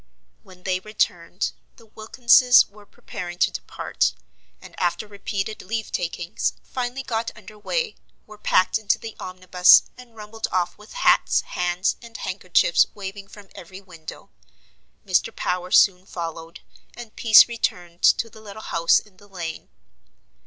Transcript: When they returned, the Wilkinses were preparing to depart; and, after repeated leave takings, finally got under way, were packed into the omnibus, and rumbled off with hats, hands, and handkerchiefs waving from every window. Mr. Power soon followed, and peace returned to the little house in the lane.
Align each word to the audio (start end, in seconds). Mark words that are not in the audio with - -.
When 0.41 0.63
they 0.63 0.79
returned, 0.79 1.51
the 1.75 1.85
Wilkinses 1.85 2.67
were 2.67 2.87
preparing 2.87 3.37
to 3.37 3.51
depart; 3.51 4.13
and, 4.59 4.73
after 4.79 5.05
repeated 5.05 5.61
leave 5.61 5.91
takings, 5.91 6.53
finally 6.63 7.03
got 7.03 7.29
under 7.37 7.55
way, 7.59 7.97
were 8.25 8.39
packed 8.39 8.79
into 8.79 8.97
the 8.97 9.15
omnibus, 9.19 9.83
and 9.99 10.15
rumbled 10.15 10.47
off 10.51 10.75
with 10.75 10.93
hats, 11.05 11.41
hands, 11.41 11.97
and 12.01 12.17
handkerchiefs 12.17 12.87
waving 12.95 13.27
from 13.27 13.49
every 13.53 13.79
window. 13.79 14.31
Mr. 15.05 15.35
Power 15.35 15.69
soon 15.69 16.07
followed, 16.07 16.61
and 16.97 17.15
peace 17.15 17.47
returned 17.47 18.01
to 18.01 18.27
the 18.27 18.41
little 18.41 18.63
house 18.63 18.99
in 18.99 19.17
the 19.17 19.27
lane. 19.27 19.69